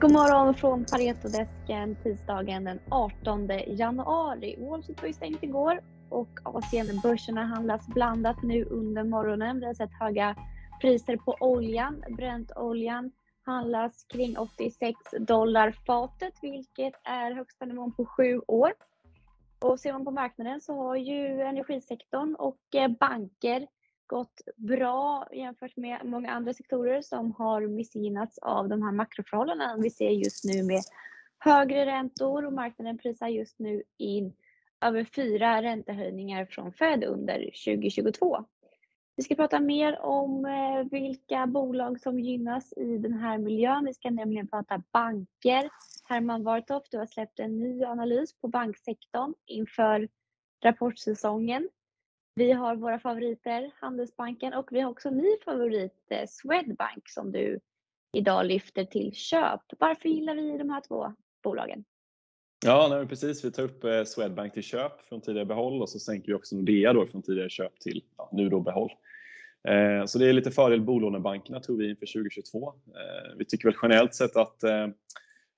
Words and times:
God 0.00 0.12
morgon 0.12 0.54
från 0.54 0.84
Paretodesken 0.84 1.96
tisdagen 2.02 2.64
den 2.64 2.80
18 2.90 3.48
januari. 3.66 4.56
Wall 4.58 4.82
Street 4.82 5.00
var 5.00 5.06
ju 5.06 5.12
stängt 5.12 5.42
igår 5.42 5.80
och 6.10 6.28
Asienbörserna 6.44 7.44
handlas 7.44 7.86
blandat 7.86 8.42
nu 8.42 8.64
under 8.64 9.04
morgonen. 9.04 9.60
Vi 9.60 9.66
har 9.66 9.74
sett 9.74 9.92
höga 10.00 10.36
priser 10.80 11.16
på 11.16 11.36
oljan. 11.40 12.04
Brentoljan 12.08 13.12
handlas 13.42 14.04
kring 14.04 14.38
86 14.38 14.98
dollar 15.20 15.76
fatet, 15.86 16.34
vilket 16.42 16.94
är 17.04 17.32
högsta 17.32 17.64
nivån 17.64 17.92
på 17.92 18.06
sju 18.06 18.40
år. 18.46 18.72
Och 19.60 19.80
ser 19.80 19.92
man 19.92 20.04
på 20.04 20.10
marknaden 20.10 20.60
så 20.60 20.74
har 20.74 20.96
ju 20.96 21.40
energisektorn 21.40 22.34
och 22.34 22.74
eh, 22.74 22.88
banker 22.88 23.66
gått 24.06 24.40
bra 24.56 25.28
jämfört 25.32 25.76
med 25.76 26.00
många 26.04 26.30
andra 26.30 26.54
sektorer 26.54 27.02
som 27.02 27.32
har 27.32 27.66
missgynnats 27.66 28.38
av 28.38 28.68
de 28.68 28.82
här 28.82 28.92
makroförhållandena 28.92 29.76
vi 29.78 29.90
ser 29.90 30.10
just 30.10 30.44
nu 30.44 30.62
med 30.62 30.82
högre 31.38 31.86
räntor 31.86 32.44
och 32.44 32.52
marknaden 32.52 32.98
prisar 32.98 33.28
just 33.28 33.58
nu 33.58 33.82
in 33.98 34.32
över 34.80 35.04
fyra 35.04 35.62
räntehöjningar 35.62 36.46
från 36.46 36.72
Fed 36.72 37.04
under 37.04 37.38
2022. 37.38 38.44
Vi 39.16 39.22
ska 39.22 39.34
prata 39.34 39.60
mer 39.60 40.00
om 40.00 40.44
eh, 40.44 40.90
vilka 40.90 41.46
bolag 41.46 42.00
som 42.00 42.20
gynnas 42.20 42.72
i 42.72 42.98
den 42.98 43.12
här 43.12 43.38
miljön. 43.38 43.84
Vi 43.84 43.94
ska 43.94 44.10
nämligen 44.10 44.48
prata 44.48 44.82
banker. 44.92 45.70
Herman 46.08 46.44
Wartoft, 46.44 46.90
du 46.90 46.98
har 46.98 47.06
släppt 47.06 47.38
en 47.38 47.58
ny 47.58 47.84
analys 47.84 48.40
på 48.40 48.48
banksektorn 48.48 49.34
inför 49.46 50.08
rapportsäsongen. 50.64 51.68
Vi 52.38 52.52
har 52.52 52.76
våra 52.76 52.98
favoriter, 52.98 53.70
Handelsbanken 53.80 54.54
och 54.54 54.68
vi 54.70 54.80
har 54.80 54.90
också 54.90 55.08
en 55.08 55.16
ny 55.16 55.36
favorit, 55.44 55.92
eh, 56.10 56.26
Swedbank, 56.28 57.08
som 57.08 57.32
du 57.32 57.60
idag 58.12 58.46
lyfter 58.46 58.84
till 58.84 59.12
köp. 59.14 59.60
Varför 59.78 60.08
gillar 60.08 60.34
vi 60.34 60.58
de 60.58 60.70
här 60.70 60.80
två 60.80 61.12
bolagen? 61.42 61.84
Ja, 62.64 62.88
nej, 62.90 63.06
precis. 63.06 63.44
Vi 63.44 63.50
tar 63.50 63.62
upp 63.62 63.84
eh, 63.84 64.04
Swedbank 64.04 64.52
till 64.52 64.62
köp 64.62 65.00
från 65.00 65.20
tidigare 65.20 65.46
behåll 65.46 65.82
och 65.82 65.88
så 65.88 65.98
sänker 65.98 66.26
vi 66.26 66.34
också 66.34 66.56
Nordea 66.56 66.92
då 66.92 67.06
från 67.06 67.22
tidigare 67.22 67.50
köp 67.50 67.80
till 67.80 68.04
ja, 68.16 68.30
nu 68.32 68.48
då 68.48 68.60
behåll. 68.60 68.90
Eh, 69.68 70.04
så 70.06 70.18
det 70.18 70.28
är 70.28 70.32
lite 70.32 70.50
fördel 70.50 70.80
bolånebankerna 70.80 71.60
tror 71.60 71.76
vi 71.76 71.90
inför 71.90 72.06
2022. 72.06 72.68
Eh, 72.68 73.36
vi 73.36 73.44
tycker 73.44 73.68
väl 73.68 73.78
generellt 73.82 74.14
sett 74.14 74.36
att 74.36 74.62
eh, 74.62 74.88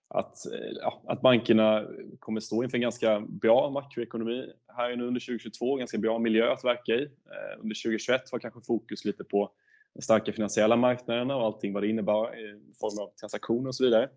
att, 0.09 0.47
eh, 0.47 0.71
ja, 0.81 1.03
att 1.07 1.21
bankerna 1.21 1.85
kommer 2.19 2.41
stå 2.41 2.65
inför 2.65 2.77
en 2.77 2.83
ganska 2.83 3.21
bra 3.21 3.71
makroekonomi 3.71 4.53
här 4.77 4.97
nu 4.97 5.07
under 5.07 5.21
2022, 5.21 5.77
ganska 5.77 5.99
bra 5.99 6.19
miljö 6.19 6.53
att 6.53 6.65
verka 6.65 6.93
i. 6.93 7.03
Eh, 7.03 7.61
under 7.61 7.75
2021 7.75 8.33
var 8.33 8.39
kanske 8.39 8.61
fokus 8.61 9.05
lite 9.05 9.25
på 9.25 9.51
de 9.95 10.03
starka 10.03 10.33
finansiella 10.33 10.77
marknaderna 10.77 11.37
och 11.37 11.45
allting 11.45 11.73
vad 11.73 11.83
det 11.83 11.89
innebar 11.89 12.39
i 12.39 12.75
form 12.81 13.03
av 13.03 13.11
transaktioner 13.21 13.69
och 13.69 13.75
så 13.75 13.85
vidare. 13.85 14.09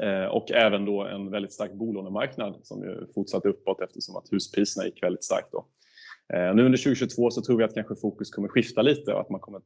Eh, 0.00 0.24
och 0.24 0.50
även 0.50 0.84
då 0.84 1.02
en 1.02 1.30
väldigt 1.30 1.52
stark 1.52 1.72
bolånemarknad 1.72 2.60
som 2.62 2.82
ju 2.82 3.06
fortsatte 3.14 3.48
uppåt 3.48 3.80
eftersom 3.80 4.16
att 4.16 4.32
huspriserna 4.32 4.86
gick 4.86 5.02
väldigt 5.02 5.24
starkt 5.24 5.52
då. 5.52 5.66
Eh, 6.34 6.54
nu 6.54 6.64
under 6.64 6.78
2022 6.78 7.30
så 7.30 7.42
tror 7.42 7.58
vi 7.58 7.64
att 7.64 7.74
kanske 7.74 7.96
fokus 7.96 8.30
kommer 8.30 8.48
skifta 8.48 8.82
lite 8.82 9.12
och 9.14 9.20
att 9.20 9.30
man 9.30 9.40
kommer 9.40 9.60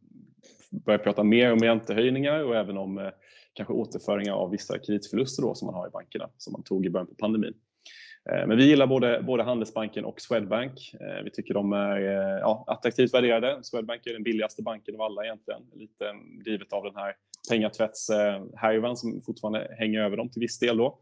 börja 0.70 0.98
prata 0.98 1.24
mer 1.24 1.52
om 1.52 1.58
räntehöjningar 1.58 2.44
och 2.44 2.56
även 2.56 2.76
om 2.78 2.98
eh, 2.98 3.08
kanske 3.52 3.74
återföringar 3.74 4.32
av 4.32 4.50
vissa 4.50 4.78
kreditförluster 4.78 5.42
då 5.42 5.54
som 5.54 5.66
man 5.66 5.74
har 5.74 5.88
i 5.88 5.90
bankerna 5.90 6.28
som 6.36 6.52
man 6.52 6.62
tog 6.62 6.86
i 6.86 6.90
början 6.90 7.06
på 7.06 7.14
pandemin. 7.14 7.54
Eh, 8.30 8.46
men 8.46 8.56
vi 8.56 8.64
gillar 8.68 8.86
både, 8.86 9.22
både 9.26 9.42
Handelsbanken 9.42 10.04
och 10.04 10.20
Swedbank. 10.20 10.94
Vi 11.24 11.30
tycker 11.30 11.54
de 11.54 11.72
är 11.72 11.98
ja, 12.38 12.64
attraktivt 12.66 13.14
värderade. 13.14 13.58
Swedbank 13.62 14.06
är 14.06 14.12
den 14.12 14.22
billigaste 14.22 14.62
banken 14.62 14.94
av 14.94 15.02
alla 15.02 15.24
egentligen, 15.24 15.60
lite 15.74 16.04
drivet 16.44 16.72
av 16.72 16.84
den 16.84 16.96
här 16.96 17.14
pengatvättshärvan 17.50 18.96
som 18.96 19.22
fortfarande 19.26 19.76
hänger 19.78 20.00
över 20.00 20.16
dem 20.16 20.30
till 20.30 20.40
viss 20.40 20.58
del. 20.58 20.76
Då. 20.76 20.98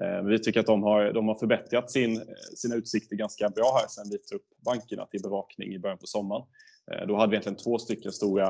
Eh, 0.00 0.06
men 0.06 0.26
vi 0.26 0.38
tycker 0.38 0.60
att 0.60 0.66
de 0.66 0.82
har, 0.82 1.12
de 1.12 1.28
har 1.28 1.34
förbättrat 1.34 1.90
sin, 1.90 2.24
sina 2.56 2.74
utsikter 2.74 3.16
ganska 3.16 3.48
bra 3.48 3.78
här 3.80 3.88
sen 3.88 4.10
vi 4.10 4.18
tog 4.18 4.36
upp 4.36 4.46
bankerna 4.64 5.06
till 5.06 5.22
bevakning 5.22 5.74
i 5.74 5.78
början 5.78 5.98
på 5.98 6.06
sommaren. 6.06 6.42
Eh, 6.92 7.06
då 7.06 7.16
hade 7.16 7.30
vi 7.30 7.34
egentligen 7.34 7.56
två 7.56 7.78
stycken 7.78 8.12
stora 8.12 8.46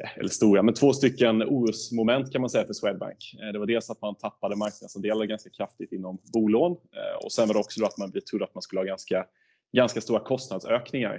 eh, 0.00 0.18
eller 0.18 0.28
stora, 0.28 0.62
men 0.62 0.74
två 0.74 0.92
stycken 0.92 1.42
orosmoment 1.42 2.32
kan 2.32 2.40
man 2.40 2.50
säga 2.50 2.66
för 2.66 2.72
Swedbank. 2.72 3.36
Det 3.52 3.58
var 3.58 3.66
dels 3.66 3.90
att 3.90 4.02
man 4.02 4.14
tappade 4.14 4.56
marknadsandelar 4.56 5.24
ganska 5.24 5.50
kraftigt 5.50 5.92
inom 5.92 6.18
bolån 6.32 6.76
och 7.24 7.32
sen 7.32 7.48
var 7.48 7.54
det 7.54 7.60
också 7.60 7.80
då 7.80 7.86
att 7.86 7.98
man 7.98 8.12
trodde 8.30 8.44
att 8.44 8.54
man 8.54 8.62
skulle 8.62 8.80
ha 8.80 8.84
ganska, 8.84 9.26
ganska 9.72 10.00
stora 10.00 10.20
kostnadsökningar 10.20 11.14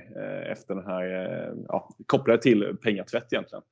efter 0.51 0.75
den 0.75 0.85
här, 0.85 1.03
ja, 1.67 1.95
kopplade 2.05 2.41
till 2.41 2.77
pengatvätt 2.83 3.33
egentligen. 3.33 3.63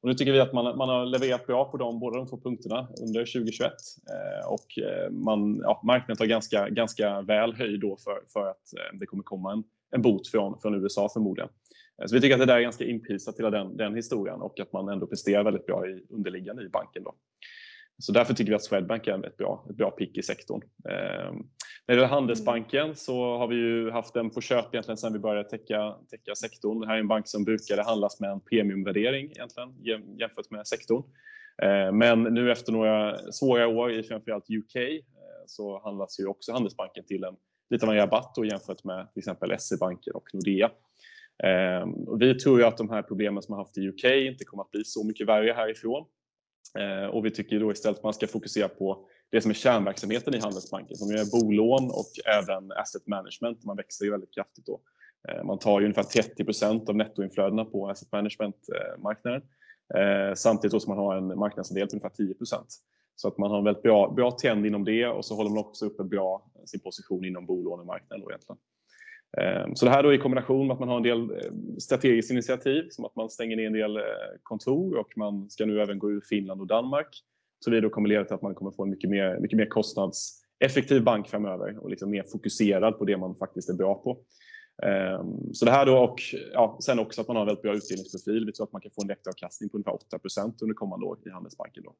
Och 0.00 0.08
nu 0.08 0.14
tycker 0.14 0.32
vi 0.32 0.40
att 0.40 0.52
man, 0.52 0.78
man 0.78 0.88
har 0.88 1.06
levererat 1.06 1.46
bra 1.46 1.64
på 1.64 1.76
dem, 1.76 2.00
båda 2.00 2.16
de 2.16 2.26
två 2.26 2.40
punkterna 2.40 2.88
under 3.02 3.20
2021 3.20 3.72
eh, 3.72 4.52
och 4.52 4.78
eh, 4.78 5.10
man, 5.10 5.60
ja, 5.62 5.80
marknaden 5.84 6.16
tar 6.16 6.26
ganska, 6.26 6.68
ganska 6.68 7.20
väl 7.22 7.54
höjd 7.54 7.80
då 7.80 7.96
för, 7.96 8.20
för 8.32 8.50
att 8.50 8.72
eh, 8.76 8.98
det 8.98 9.06
kommer 9.06 9.22
komma 9.22 9.52
en, 9.52 9.64
en 9.90 10.02
bot 10.02 10.28
från, 10.28 10.60
från 10.60 10.74
USA 10.74 11.08
förmodligen. 11.12 11.50
Så 12.06 12.14
vi 12.14 12.20
tycker 12.20 12.34
att 12.34 12.40
det 12.40 12.46
där 12.46 12.56
är 12.56 12.60
ganska 12.60 12.84
inprisat 12.84 13.38
hela 13.38 13.50
den, 13.50 13.76
den 13.76 13.94
historien 13.94 14.40
och 14.40 14.60
att 14.60 14.72
man 14.72 14.88
ändå 14.88 15.06
presterar 15.06 15.44
väldigt 15.44 15.66
bra 15.66 15.86
i 15.88 16.06
underliggande 16.10 16.62
i 16.64 16.68
banken. 16.68 17.04
Då. 17.04 17.14
Så 17.98 18.12
därför 18.12 18.34
tycker 18.34 18.50
vi 18.50 18.56
att 18.56 18.64
Swedbank 18.64 19.06
är 19.06 19.26
ett 19.26 19.36
bra, 19.36 19.66
ett 19.70 19.76
bra 19.76 19.90
pick 19.90 20.18
i 20.18 20.22
sektorn. 20.22 20.62
Eh, 20.88 21.32
när 21.86 21.86
det 21.86 21.94
gäller 21.94 22.06
Handelsbanken 22.06 22.96
så 22.96 23.38
har 23.38 23.48
vi 23.48 23.56
ju 23.56 23.90
haft 23.90 24.14
den 24.14 24.30
på 24.30 24.40
köp 24.40 24.74
egentligen 24.74 24.98
sedan 24.98 25.12
vi 25.12 25.18
började 25.18 25.48
täcka, 25.48 25.94
täcka 26.10 26.34
sektorn. 26.34 26.80
Det 26.80 26.86
här 26.86 26.94
är 26.94 27.00
en 27.00 27.08
bank 27.08 27.28
som 27.28 27.44
brukade 27.44 27.82
handlas 27.82 28.20
med 28.20 28.30
en 28.30 28.40
premiumvärdering 28.40 29.30
egentligen 29.30 29.74
jämfört 30.18 30.50
med 30.50 30.66
sektorn. 30.66 31.02
Eh, 31.62 31.92
men 31.92 32.22
nu 32.22 32.52
efter 32.52 32.72
några 32.72 33.18
svåra 33.32 33.68
år 33.68 33.92
i 33.92 34.02
framförallt 34.02 34.50
UK 34.50 34.76
eh, 34.76 35.00
så 35.46 35.80
handlas 35.84 36.20
ju 36.20 36.26
också 36.26 36.52
Handelsbanken 36.52 37.04
till 37.04 37.24
en 37.24 37.36
lite 37.70 37.86
av 37.86 37.92
en 37.92 37.98
rabatt 37.98 38.34
jämfört 38.50 38.84
med 38.84 39.12
till 39.12 39.20
exempel 39.20 39.54
SE-banken 39.58 40.12
och 40.14 40.28
Nordea. 40.32 40.70
Ehm, 41.44 42.18
vi 42.18 42.34
tror 42.34 42.58
ju 42.58 42.64
att 42.66 42.76
de 42.76 42.90
här 42.90 43.02
problemen 43.02 43.42
som 43.42 43.52
man 43.52 43.58
haft 43.58 43.78
i 43.78 43.88
UK 43.88 44.04
inte 44.04 44.44
kommer 44.44 44.62
att 44.62 44.70
bli 44.70 44.84
så 44.84 45.04
mycket 45.04 45.28
värre 45.28 45.52
härifrån. 45.52 46.06
Eh, 46.78 47.06
och 47.06 47.24
vi 47.24 47.30
tycker 47.30 47.60
då 47.60 47.72
istället 47.72 47.98
att 47.98 48.04
man 48.04 48.14
ska 48.14 48.26
fokusera 48.26 48.68
på 48.68 49.08
det 49.30 49.40
som 49.40 49.50
är 49.50 49.54
kärnverksamheten 49.54 50.34
i 50.34 50.38
Handelsbanken 50.38 50.96
som 50.96 51.10
är 51.10 51.40
bolån 51.40 51.90
och 51.90 52.10
även 52.38 52.72
asset 52.72 53.06
management. 53.06 53.64
Man 53.64 53.76
växer 53.76 54.04
ju 54.04 54.10
väldigt 54.10 54.34
kraftigt 54.34 54.66
då. 54.66 54.80
Eh, 55.28 55.44
man 55.44 55.58
tar 55.58 55.80
ju 55.80 55.86
ungefär 55.86 56.02
30% 56.02 56.88
av 56.88 56.96
nettoinflödena 56.96 57.64
på 57.64 57.88
asset 57.88 58.12
management-marknaden 58.12 59.42
eh, 59.94 60.34
samtidigt 60.34 60.82
som 60.82 60.94
man 60.94 61.04
har 61.04 61.16
en 61.16 61.38
marknadsandel 61.38 61.88
på 61.88 61.96
ungefär 61.96 62.24
10% 62.24 62.64
Så 63.16 63.28
att 63.28 63.38
man 63.38 63.50
har 63.50 63.58
en 63.58 63.64
väldigt 63.64 63.82
bra, 63.82 64.10
bra 64.10 64.38
trend 64.42 64.66
inom 64.66 64.84
det 64.84 65.06
och 65.06 65.24
så 65.24 65.34
håller 65.34 65.50
man 65.50 65.58
också 65.58 65.86
uppe 65.86 66.04
bra 66.04 66.50
sin 66.66 66.80
position 66.80 67.24
inom 67.24 67.46
bolånemarknaden. 67.46 68.24
Då 68.24 68.30
egentligen. 68.30 68.58
Ehm, 69.36 69.76
så 69.76 69.84
det 69.84 69.90
här 69.90 70.02
då 70.02 70.14
i 70.14 70.18
kombination 70.18 70.66
med 70.66 70.74
att 70.74 70.80
man 70.80 70.88
har 70.88 70.96
en 70.96 71.02
del 71.02 71.30
eh, 71.30 71.52
strategiska 71.78 72.34
initiativ 72.34 72.88
som 72.90 73.04
att 73.04 73.16
man 73.16 73.30
stänger 73.30 73.56
ner 73.56 73.66
en 73.66 73.72
del 73.72 73.96
eh, 73.96 74.02
kontor 74.42 74.98
och 74.98 75.12
man 75.16 75.50
ska 75.50 75.66
nu 75.66 75.82
även 75.82 75.98
gå 75.98 76.10
ur 76.10 76.20
Finland 76.20 76.60
och 76.60 76.66
Danmark. 76.66 77.08
Så 77.64 77.70
det 77.70 77.80
då 77.80 77.90
kommer 77.90 78.08
leda 78.08 78.24
till 78.24 78.34
att 78.34 78.42
man 78.42 78.54
kommer 78.54 78.70
få 78.70 78.82
en 78.82 78.90
mycket 78.90 79.10
mer, 79.10 79.38
mycket 79.40 79.56
mer 79.56 79.66
kostnadseffektiv 79.66 81.04
bank 81.04 81.28
framöver 81.28 81.78
och 81.78 81.90
liksom 81.90 82.10
mer 82.10 82.22
fokuserad 82.32 82.98
på 82.98 83.04
det 83.04 83.16
man 83.16 83.34
faktiskt 83.34 83.70
är 83.70 83.74
bra 83.74 83.94
på. 83.94 84.18
Ehm, 84.82 85.54
så 85.54 85.64
det 85.64 85.70
här 85.70 85.86
då 85.86 85.98
och 85.98 86.20
ja, 86.52 86.78
sen 86.84 86.98
också 86.98 87.20
att 87.20 87.28
man 87.28 87.36
har 87.36 87.42
en 87.42 87.46
väldigt 87.46 87.62
bra 87.62 87.74
utdelningsprofil. 87.74 88.46
Vi 88.46 88.52
tror 88.52 88.66
att 88.66 88.72
man 88.72 88.82
kan 88.82 88.90
få 88.94 89.02
en 89.02 89.08
direktavkastning 89.08 89.70
på 89.70 89.76
ungefär 89.76 89.94
8 89.94 90.18
under 90.62 90.74
kommande 90.74 91.06
år 91.06 91.18
i 91.26 91.30
Handelsbanken. 91.30 91.82
Då. 91.82 91.94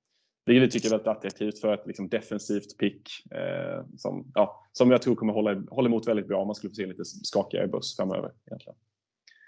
Vilket 0.48 0.66
vi 0.66 0.70
tycker 0.70 0.88
är 0.88 0.90
väldigt 0.90 1.08
attraktivt 1.08 1.60
för 1.60 1.74
ett 1.74 1.86
liksom, 1.86 2.08
defensivt 2.08 2.78
pick 2.78 3.32
eh, 3.32 3.84
som, 3.96 4.32
ja, 4.34 4.64
som 4.72 4.90
jag 4.90 5.02
tror 5.02 5.14
kommer 5.14 5.32
hålla, 5.32 5.62
hålla 5.70 5.88
emot 5.88 6.08
väldigt 6.08 6.28
bra 6.28 6.40
om 6.40 6.46
man 6.46 6.54
skulle 6.54 6.70
få 6.70 6.74
se 6.74 6.82
en 6.82 6.88
lite 6.88 7.04
skakigare 7.04 7.68
börs 7.68 7.96
framöver. 7.96 8.32
Egentligen. 8.46 8.78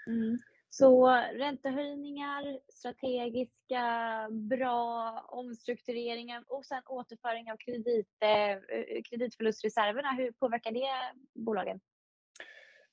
Mm. 0.07 0.39
Så 0.69 1.07
räntehöjningar, 1.33 2.59
strategiska, 2.73 3.83
bra 4.31 5.11
omstruktureringar 5.29 6.43
och 6.47 6.65
sen 6.65 6.81
återföring 6.87 7.51
av 7.51 7.57
kredit, 7.57 8.07
eh, 8.19 9.01
kreditförlustreserverna. 9.03 10.11
Hur 10.11 10.31
påverkar 10.31 10.71
det 10.71 10.89
bolagen? 11.33 11.79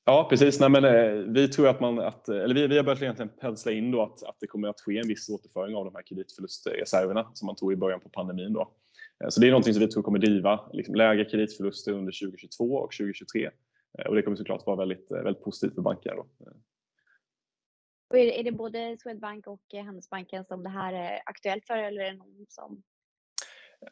Ja, 0.09 0.27
precis. 0.31 0.61
Nej, 0.61 0.71
men, 0.71 0.85
eh, 0.85 1.13
vi 1.13 1.49
tror 1.49 1.69
att 1.69 1.81
man, 1.81 1.99
att, 1.99 2.29
eh, 2.29 2.37
eller 2.37 2.55
vi, 2.55 2.67
vi 2.67 2.77
har 2.77 2.85
börjat 2.85 3.03
egentligen 3.03 3.29
pensla 3.41 3.73
in 3.73 3.91
då 3.91 4.03
att, 4.03 4.23
att 4.23 4.37
det 4.41 4.47
kommer 4.47 4.69
att 4.69 4.81
ske 4.81 4.99
en 4.99 5.09
viss 5.09 5.29
återföring 5.29 5.77
av 5.77 5.85
de 5.85 5.95
här 5.95 6.03
kreditförlustreserverna 6.03 7.21
eh, 7.21 7.31
som 7.35 7.47
man 7.47 7.57
tog 7.57 7.73
i 7.73 7.77
början 7.77 8.01
på 8.01 8.09
pandemin. 8.09 8.53
Då. 8.53 8.73
Eh, 9.25 9.29
så 9.29 9.41
det 9.41 9.47
är 9.47 9.51
någonting 9.51 9.75
som 9.75 9.81
vi 9.81 9.89
tror 9.89 10.03
kommer 10.03 10.19
driva 10.19 10.71
liksom, 10.73 10.95
lägre 10.95 11.25
kreditförluster 11.25 11.93
under 11.93 12.13
2022 12.27 12.65
och 12.65 12.93
2023. 12.93 13.51
Eh, 13.99 14.07
och 14.07 14.15
det 14.15 14.23
kommer 14.23 14.37
såklart 14.37 14.67
vara 14.67 14.77
väldigt, 14.77 15.11
eh, 15.11 15.23
väldigt 15.23 15.45
positivt 15.45 15.75
för 15.75 15.83
bankerna. 15.83 16.17
Då. 16.17 16.27
Och 18.11 18.19
är, 18.19 18.25
det, 18.25 18.41
är 18.41 18.45
det 18.45 18.53
både 18.53 18.97
Swedbank 19.03 19.47
och 19.47 19.75
Handelsbanken 19.85 20.45
som 20.45 20.63
det 20.63 20.71
här 20.71 20.93
är 20.93 21.21
aktuellt 21.27 21.67
för 21.67 21.77
eller 21.77 22.01
är 22.01 22.13
det 22.13 22.19
någon 22.19 22.47
som 22.49 22.83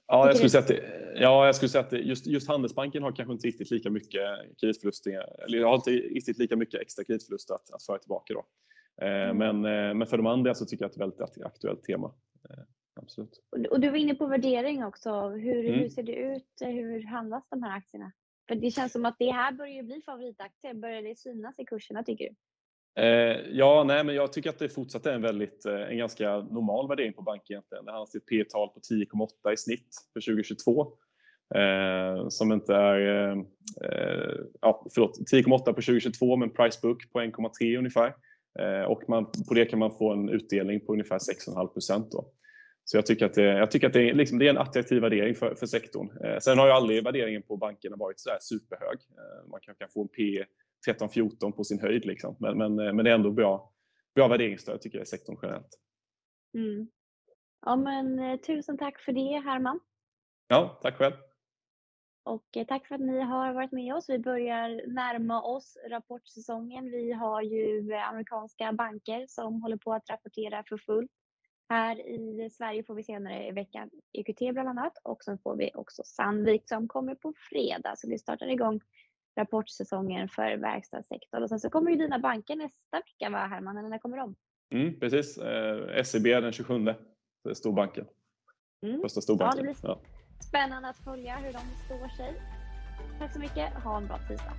Ja, 0.06 0.26
jag 0.26 0.36
skulle 0.36 0.50
säga 0.50 0.62
att, 0.62 0.68
det, 0.68 1.14
ja, 1.20 1.46
jag 1.46 1.54
skulle 1.54 1.68
säga 1.68 1.84
att 1.84 1.90
det, 1.90 1.98
just, 1.98 2.26
just 2.26 2.48
Handelsbanken 2.48 3.02
har 3.02 3.12
kanske 3.12 3.32
inte 3.32 3.46
riktigt 3.46 3.70
lika 3.70 3.90
mycket 3.90 4.22
kreditförluster, 4.60 5.44
eller 5.44 5.64
har 5.64 5.74
inte 5.74 5.90
riktigt 5.90 6.38
lika 6.38 6.56
mycket 6.56 6.80
extra 6.80 7.04
kreditförluster 7.04 7.54
att, 7.54 7.70
att 7.74 7.82
föra 7.82 7.98
tillbaka. 7.98 8.34
Då. 8.34 8.46
Eh, 9.02 9.30
mm. 9.30 9.36
Men, 9.36 9.88
eh, 9.88 9.94
men 9.94 10.06
för 10.06 10.16
de 10.16 10.26
andra 10.26 10.54
så 10.54 10.66
tycker 10.66 10.84
jag 10.84 10.90
att 10.90 10.94
det 10.94 11.04
är 11.04 11.08
ett 11.08 11.20
väldigt 11.20 11.46
aktuellt 11.46 11.82
tema. 11.82 12.14
Eh, 12.50 12.64
absolut. 13.00 13.42
Och 13.70 13.80
du 13.80 13.90
var 13.90 13.96
inne 13.96 14.14
på 14.14 14.26
värdering 14.26 14.84
också. 14.84 15.28
Hur, 15.28 15.66
mm. 15.66 15.80
hur 15.80 15.88
ser 15.88 16.02
det 16.02 16.14
ut? 16.14 16.52
Hur 16.60 17.02
handlas 17.02 17.48
de 17.48 17.62
här 17.62 17.76
aktierna? 17.76 18.12
För 18.48 18.54
det 18.54 18.70
känns 18.70 18.92
som 18.92 19.04
att 19.04 19.16
det 19.18 19.30
här 19.30 19.52
börjar 19.52 19.82
bli 19.82 20.02
favoritaktier. 20.06 20.74
Börjar 20.74 21.02
det 21.02 21.18
synas 21.18 21.58
i 21.58 21.64
kurserna 21.64 22.02
tycker 22.02 22.24
du? 22.24 22.34
Eh, 22.98 23.40
ja, 23.52 23.84
nej, 23.84 24.04
men 24.04 24.14
jag 24.14 24.32
tycker 24.32 24.50
att 24.50 24.58
det 24.58 24.68
fortsatt 24.68 25.06
är 25.06 25.12
en, 25.12 25.22
väldigt, 25.22 25.66
eh, 25.66 25.90
en 25.90 25.98
ganska 25.98 26.36
normal 26.36 26.88
värdering 26.88 27.12
på 27.12 27.22
banker 27.22 27.54
egentligen. 27.54 27.84
Det 27.84 27.92
handlar 27.92 28.14
om 28.14 28.20
ett 28.20 28.26
P-tal 28.26 28.68
på 28.68 28.80
10,8 28.80 29.52
i 29.52 29.56
snitt 29.56 29.88
för 30.12 30.20
2022. 30.20 30.92
Eh, 31.54 32.28
som 32.28 32.52
inte 32.52 32.74
är, 32.74 33.00
eh, 33.00 33.38
eh 33.84 34.34
ja, 34.60 34.86
förlåt, 34.94 35.18
10,8 35.32 35.72
på 35.72 35.82
2022 35.82 36.36
med 36.36 36.46
en 36.46 36.54
price 36.54 36.78
book 36.82 37.12
på 37.12 37.20
1,3 37.20 37.78
ungefär. 37.78 38.14
Eh, 38.58 38.82
och 38.82 39.02
man, 39.08 39.24
på 39.48 39.54
det 39.54 39.64
kan 39.64 39.78
man 39.78 39.98
få 39.98 40.12
en 40.12 40.28
utdelning 40.28 40.80
på 40.86 40.92
ungefär 40.92 41.18
6,5 41.18 41.66
procent. 41.66 42.12
Så 42.84 42.96
jag 42.96 43.06
tycker 43.06 43.26
att 43.26 43.34
det, 43.34 43.42
jag 43.42 43.70
tycker 43.70 43.86
att 43.86 43.92
det, 43.92 44.10
är, 44.10 44.14
liksom, 44.14 44.38
det 44.38 44.46
är 44.46 44.50
en 44.50 44.58
attraktiv 44.58 45.00
värdering 45.00 45.34
för, 45.34 45.54
för 45.54 45.66
sektorn. 45.66 46.10
Eh, 46.24 46.38
sen 46.38 46.58
har 46.58 46.66
ju 46.66 46.72
aldrig 46.72 47.04
värderingen 47.04 47.42
på 47.42 47.56
bankerna 47.56 47.96
varit 47.96 48.20
så 48.20 48.30
superhög. 48.40 48.98
Eh, 49.18 49.50
man 49.50 49.60
kan, 49.60 49.74
kan 49.74 49.88
få 49.88 50.02
en 50.02 50.08
P 50.08 50.44
13-14 50.88 51.52
på 51.52 51.64
sin 51.64 51.80
höjd. 51.80 52.04
Liksom. 52.04 52.36
Men, 52.40 52.58
men, 52.58 52.74
men 52.74 53.04
det 53.04 53.10
är 53.10 53.14
ändå 53.14 53.30
bra, 53.30 53.72
bra 54.14 54.28
värderingsstöd 54.28 54.80
tycker 54.80 54.98
jag 54.98 55.04
i 55.04 55.08
sektorn 55.08 55.38
generellt. 55.42 55.80
Mm. 56.54 56.88
Ja, 57.66 57.76
men, 57.76 58.38
tusen 58.38 58.78
tack 58.78 59.00
för 59.00 59.12
det 59.12 59.40
Herman. 59.44 59.80
Ja, 60.48 60.78
tack 60.82 60.96
själv. 60.96 61.14
Och 62.26 62.56
eh, 62.56 62.66
tack 62.66 62.86
för 62.86 62.94
att 62.94 63.00
ni 63.00 63.20
har 63.20 63.52
varit 63.52 63.72
med 63.72 63.94
oss. 63.94 64.10
Vi 64.10 64.18
börjar 64.18 64.82
närma 64.86 65.42
oss 65.42 65.76
rapportsäsongen. 65.90 66.90
Vi 66.90 67.12
har 67.12 67.42
ju 67.42 67.92
eh, 67.92 68.08
amerikanska 68.08 68.72
banker 68.72 69.26
som 69.28 69.62
håller 69.62 69.76
på 69.76 69.92
att 69.92 70.10
rapportera 70.10 70.64
för 70.68 70.78
fullt. 70.78 71.10
Här 71.68 72.06
i 72.06 72.50
Sverige 72.50 72.84
får 72.84 72.94
vi 72.94 73.02
senare 73.02 73.46
i 73.46 73.50
veckan 73.50 73.90
EQT 74.12 74.38
bland 74.38 74.68
annat 74.68 74.98
och 75.02 75.24
sen 75.24 75.38
får 75.38 75.56
vi 75.56 75.70
också 75.74 76.02
Sandvik 76.04 76.68
som 76.68 76.88
kommer 76.88 77.14
på 77.14 77.32
fredag. 77.50 77.94
Så 77.96 78.06
det 78.06 78.18
startar 78.18 78.46
igång 78.46 78.80
rapportsäsongen 79.36 80.28
för 80.28 80.56
verkstadssektorn. 80.56 81.42
Och 81.42 81.48
sen 81.48 81.60
så 81.60 81.70
kommer 81.70 81.90
ju 81.90 81.96
dina 81.96 82.18
banker 82.18 82.56
nästa 82.56 82.96
vecka 82.96 83.30
va 83.30 83.46
Herman, 83.46 83.78
eller 83.78 83.88
när 83.88 83.98
kommer 83.98 84.16
de? 84.16 84.34
Mm, 84.74 85.00
precis, 85.00 85.38
eh, 85.38 86.02
SEB 86.04 86.24
den 86.24 86.52
27, 86.52 86.78
det 86.78 87.50
är 87.50 87.54
storbanken. 87.54 88.06
Mm. 88.82 89.00
Första 89.00 89.20
storbanken. 89.20 89.64
Ja, 89.64 89.72
det 89.72 89.80
blir... 89.80 89.90
Ja. 89.90 90.00
Spännande 90.48 90.88
att 90.88 90.98
följa 90.98 91.36
hur 91.36 91.52
de 91.52 91.58
står 91.84 92.08
sig. 92.08 92.34
Tack 93.18 93.32
så 93.32 93.38
mycket. 93.38 93.74
Ha 93.84 93.96
en 93.96 94.06
bra 94.06 94.18
tisdag. 94.28 94.52